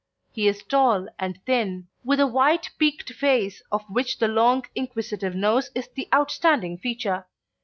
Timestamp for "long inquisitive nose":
4.27-5.69